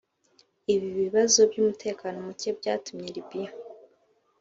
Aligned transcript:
Ibi 0.73 0.89
bibazo 0.99 1.39
by’umutekano 1.49 2.17
muke 2.27 2.49
byatumye 2.59 3.07
Libya 3.15 3.51